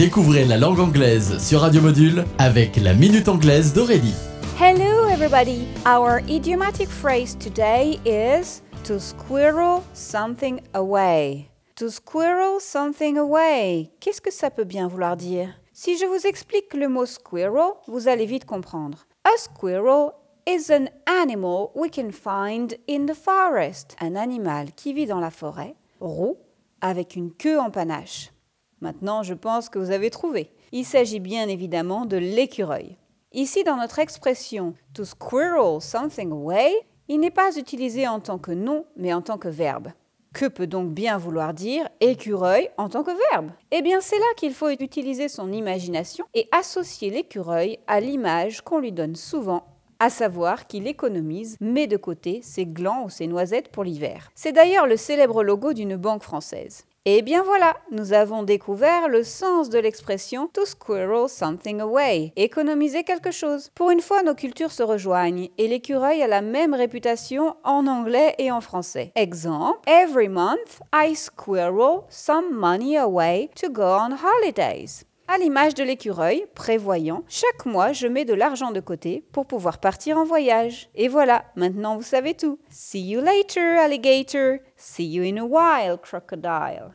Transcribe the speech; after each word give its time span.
Découvrez 0.00 0.46
la 0.46 0.56
langue 0.56 0.80
anglaise 0.80 1.36
sur 1.46 1.60
Radio 1.60 1.82
Module 1.82 2.24
avec 2.38 2.76
la 2.76 2.94
Minute 2.94 3.28
Anglaise 3.28 3.74
d'Aurélie. 3.74 4.14
Hello, 4.58 5.06
everybody. 5.10 5.66
Our 5.84 6.22
idiomatic 6.26 6.88
phrase 6.88 7.36
today 7.36 8.00
is 8.06 8.62
to 8.84 8.98
squirrel 8.98 9.82
something 9.92 10.62
away. 10.72 11.50
To 11.76 11.90
squirrel 11.90 12.60
something 12.60 13.18
away. 13.18 13.90
Qu'est-ce 14.00 14.22
que 14.22 14.30
ça 14.30 14.48
peut 14.48 14.64
bien 14.64 14.88
vouloir 14.88 15.18
dire? 15.18 15.50
Si 15.74 15.98
je 15.98 16.06
vous 16.06 16.26
explique 16.26 16.72
le 16.72 16.88
mot 16.88 17.04
squirrel, 17.04 17.74
vous 17.86 18.08
allez 18.08 18.24
vite 18.24 18.46
comprendre. 18.46 19.06
A 19.24 19.36
squirrel 19.36 20.12
is 20.48 20.72
an 20.72 20.86
animal 21.06 21.72
we 21.74 21.90
can 21.90 22.10
find 22.10 22.74
in 22.88 23.04
the 23.04 23.14
forest. 23.14 23.96
Un 24.00 24.16
animal 24.16 24.68
qui 24.74 24.94
vit 24.94 25.04
dans 25.04 25.20
la 25.20 25.30
forêt, 25.30 25.74
roux, 26.00 26.38
avec 26.80 27.16
une 27.16 27.32
queue 27.34 27.60
en 27.60 27.68
panache. 27.68 28.30
Maintenant, 28.80 29.22
je 29.22 29.34
pense 29.34 29.68
que 29.68 29.78
vous 29.78 29.90
avez 29.90 30.10
trouvé. 30.10 30.50
Il 30.72 30.84
s'agit 30.84 31.20
bien 31.20 31.48
évidemment 31.48 32.06
de 32.06 32.16
l'écureuil. 32.16 32.96
Ici, 33.32 33.62
dans 33.64 33.76
notre 33.76 33.98
expression 33.98 34.74
to 34.94 35.04
squirrel 35.04 35.80
something 35.80 36.32
away, 36.32 36.72
il 37.08 37.20
n'est 37.20 37.30
pas 37.30 37.56
utilisé 37.56 38.08
en 38.08 38.20
tant 38.20 38.38
que 38.38 38.52
nom, 38.52 38.84
mais 38.96 39.12
en 39.12 39.22
tant 39.22 39.38
que 39.38 39.48
verbe. 39.48 39.88
Que 40.32 40.46
peut 40.46 40.66
donc 40.66 40.90
bien 40.90 41.18
vouloir 41.18 41.54
dire 41.54 41.88
écureuil 42.00 42.70
en 42.76 42.88
tant 42.88 43.02
que 43.02 43.10
verbe? 43.32 43.50
Eh 43.72 43.82
bien, 43.82 44.00
c'est 44.00 44.18
là 44.18 44.34
qu'il 44.36 44.54
faut 44.54 44.68
utiliser 44.68 45.28
son 45.28 45.52
imagination 45.52 46.24
et 46.34 46.48
associer 46.52 47.10
l'écureuil 47.10 47.78
à 47.88 48.00
l'image 48.00 48.62
qu'on 48.62 48.78
lui 48.78 48.92
donne 48.92 49.16
souvent 49.16 49.64
à 50.00 50.08
savoir 50.08 50.66
qu'il 50.66 50.86
économise, 50.86 51.56
met 51.60 51.86
de 51.86 51.98
côté 51.98 52.40
ses 52.42 52.64
glands 52.64 53.04
ou 53.04 53.10
ses 53.10 53.26
noisettes 53.26 53.70
pour 53.70 53.84
l'hiver. 53.84 54.30
C'est 54.34 54.52
d'ailleurs 54.52 54.86
le 54.86 54.96
célèbre 54.96 55.44
logo 55.44 55.74
d'une 55.74 55.96
banque 55.96 56.22
française. 56.22 56.86
Et 57.06 57.22
bien 57.22 57.42
voilà, 57.42 57.78
nous 57.90 58.12
avons 58.12 58.42
découvert 58.42 59.08
le 59.08 59.24
sens 59.24 59.70
de 59.70 59.78
l'expression 59.78 60.48
to 60.48 60.66
squirrel 60.66 61.30
something 61.30 61.80
away, 61.80 62.34
économiser 62.36 63.04
quelque 63.04 63.30
chose. 63.30 63.70
Pour 63.74 63.90
une 63.90 64.02
fois, 64.02 64.22
nos 64.22 64.34
cultures 64.34 64.70
se 64.70 64.82
rejoignent 64.82 65.48
et 65.56 65.66
l'écureuil 65.66 66.22
a 66.22 66.26
la 66.26 66.42
même 66.42 66.74
réputation 66.74 67.56
en 67.64 67.86
anglais 67.86 68.34
et 68.36 68.52
en 68.52 68.60
français. 68.60 69.12
Exemple, 69.16 69.80
every 69.86 70.28
month 70.28 70.82
I 70.92 71.14
squirrel 71.16 72.02
some 72.10 72.52
money 72.52 72.98
away 72.98 73.48
to 73.58 73.70
go 73.70 73.82
on 73.82 74.10
holidays. 74.22 75.06
À 75.32 75.38
l'image 75.38 75.74
de 75.74 75.84
l'écureuil, 75.84 76.44
prévoyant, 76.56 77.22
chaque 77.28 77.64
mois 77.64 77.92
je 77.92 78.08
mets 78.08 78.24
de 78.24 78.34
l'argent 78.34 78.72
de 78.72 78.80
côté 78.80 79.24
pour 79.30 79.46
pouvoir 79.46 79.78
partir 79.78 80.18
en 80.18 80.24
voyage. 80.24 80.90
Et 80.96 81.06
voilà, 81.06 81.44
maintenant 81.54 81.96
vous 81.96 82.02
savez 82.02 82.34
tout. 82.34 82.58
See 82.68 83.08
you 83.08 83.20
later, 83.20 83.78
alligator. 83.78 84.58
See 84.76 85.06
you 85.06 85.22
in 85.22 85.40
a 85.40 85.44
while, 85.44 85.96
crocodile. 85.96 86.88